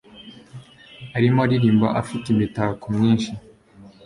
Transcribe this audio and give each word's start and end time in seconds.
Arimo 1.15 1.39
aririmba 1.45 1.87
afite 2.01 2.25
imitako 2.29 2.85
myinshi. 2.95 3.31